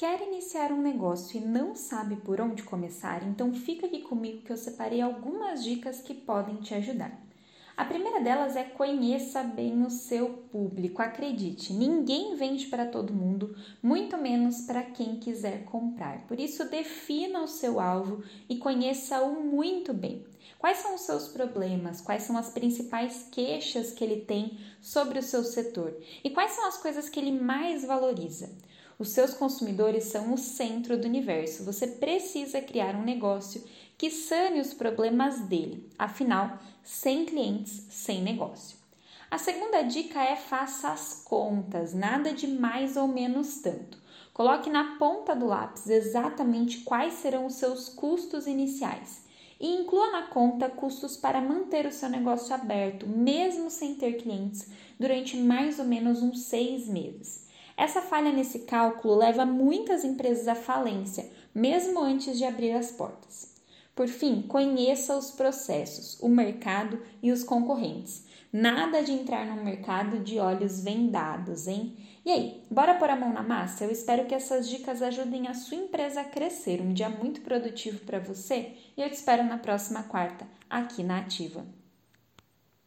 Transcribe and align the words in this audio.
Quer 0.00 0.22
iniciar 0.22 0.72
um 0.72 0.80
negócio 0.80 1.36
e 1.36 1.44
não 1.44 1.74
sabe 1.74 2.16
por 2.16 2.40
onde 2.40 2.62
começar? 2.62 3.22
Então 3.22 3.52
fica 3.52 3.84
aqui 3.84 4.00
comigo 4.00 4.40
que 4.40 4.50
eu 4.50 4.56
separei 4.56 5.02
algumas 5.02 5.62
dicas 5.62 6.00
que 6.00 6.14
podem 6.14 6.56
te 6.56 6.72
ajudar. 6.72 7.20
A 7.76 7.84
primeira 7.84 8.18
delas 8.18 8.56
é 8.56 8.64
conheça 8.64 9.42
bem 9.42 9.82
o 9.82 9.90
seu 9.90 10.30
público. 10.50 11.02
Acredite, 11.02 11.74
ninguém 11.74 12.34
vende 12.34 12.68
para 12.68 12.86
todo 12.86 13.12
mundo, 13.12 13.54
muito 13.82 14.16
menos 14.16 14.62
para 14.62 14.82
quem 14.82 15.16
quiser 15.16 15.66
comprar. 15.66 16.26
Por 16.26 16.40
isso, 16.40 16.70
defina 16.70 17.42
o 17.42 17.46
seu 17.46 17.78
alvo 17.78 18.24
e 18.48 18.56
conheça-o 18.56 19.42
muito 19.42 19.92
bem. 19.92 20.24
Quais 20.58 20.78
são 20.78 20.94
os 20.94 21.02
seus 21.02 21.28
problemas? 21.28 22.00
Quais 22.00 22.22
são 22.22 22.38
as 22.38 22.48
principais 22.48 23.28
queixas 23.30 23.92
que 23.92 24.02
ele 24.02 24.22
tem 24.22 24.58
sobre 24.80 25.18
o 25.18 25.22
seu 25.22 25.44
setor? 25.44 25.94
E 26.24 26.30
quais 26.30 26.52
são 26.52 26.66
as 26.66 26.78
coisas 26.78 27.10
que 27.10 27.20
ele 27.20 27.38
mais 27.38 27.84
valoriza? 27.84 28.50
Os 29.00 29.08
seus 29.08 29.32
consumidores 29.32 30.04
são 30.04 30.34
o 30.34 30.36
centro 30.36 30.98
do 30.98 31.06
universo. 31.06 31.64
Você 31.64 31.86
precisa 31.86 32.60
criar 32.60 32.94
um 32.94 33.02
negócio 33.02 33.64
que 33.96 34.10
sane 34.10 34.60
os 34.60 34.74
problemas 34.74 35.40
dele. 35.40 35.88
Afinal, 35.98 36.58
sem 36.84 37.24
clientes, 37.24 37.86
sem 37.88 38.20
negócio. 38.20 38.76
A 39.30 39.38
segunda 39.38 39.80
dica 39.80 40.22
é 40.22 40.36
faça 40.36 40.90
as 40.90 41.22
contas, 41.24 41.94
nada 41.94 42.34
de 42.34 42.46
mais 42.46 42.98
ou 42.98 43.08
menos 43.08 43.62
tanto. 43.62 43.96
Coloque 44.34 44.68
na 44.68 44.98
ponta 44.98 45.34
do 45.34 45.46
lápis 45.46 45.88
exatamente 45.88 46.80
quais 46.80 47.14
serão 47.14 47.46
os 47.46 47.54
seus 47.54 47.88
custos 47.88 48.46
iniciais 48.46 49.22
e 49.58 49.76
inclua 49.76 50.10
na 50.10 50.22
conta 50.24 50.68
custos 50.68 51.16
para 51.16 51.40
manter 51.40 51.86
o 51.86 51.92
seu 51.92 52.10
negócio 52.10 52.54
aberto, 52.54 53.06
mesmo 53.06 53.70
sem 53.70 53.94
ter 53.94 54.18
clientes, 54.18 54.68
durante 54.98 55.38
mais 55.38 55.78
ou 55.78 55.86
menos 55.86 56.22
uns 56.22 56.40
seis 56.40 56.86
meses. 56.86 57.48
Essa 57.80 58.02
falha 58.02 58.30
nesse 58.30 58.58
cálculo 58.58 59.16
leva 59.16 59.46
muitas 59.46 60.04
empresas 60.04 60.46
à 60.46 60.54
falência, 60.54 61.30
mesmo 61.54 61.98
antes 61.98 62.36
de 62.36 62.44
abrir 62.44 62.72
as 62.72 62.90
portas. 62.90 63.54
Por 63.96 64.06
fim, 64.06 64.42
conheça 64.42 65.16
os 65.16 65.30
processos, 65.30 66.20
o 66.20 66.28
mercado 66.28 67.00
e 67.22 67.32
os 67.32 67.42
concorrentes. 67.42 68.26
Nada 68.52 69.02
de 69.02 69.12
entrar 69.12 69.46
no 69.46 69.64
mercado 69.64 70.18
de 70.18 70.38
olhos 70.38 70.84
vendados, 70.84 71.66
hein? 71.66 71.96
E 72.22 72.30
aí, 72.30 72.62
bora 72.70 72.96
pôr 72.96 73.08
a 73.08 73.16
mão 73.16 73.32
na 73.32 73.42
massa? 73.42 73.84
Eu 73.84 73.90
espero 73.90 74.26
que 74.26 74.34
essas 74.34 74.68
dicas 74.68 75.00
ajudem 75.00 75.48
a 75.48 75.54
sua 75.54 75.78
empresa 75.78 76.20
a 76.20 76.24
crescer. 76.24 76.82
Um 76.82 76.92
dia 76.92 77.08
muito 77.08 77.40
produtivo 77.40 78.00
para 78.00 78.18
você 78.18 78.74
e 78.94 79.00
eu 79.00 79.08
te 79.08 79.14
espero 79.14 79.42
na 79.42 79.56
próxima 79.56 80.02
quarta, 80.02 80.46
aqui 80.68 81.02
na 81.02 81.20
Ativa. 81.20 81.64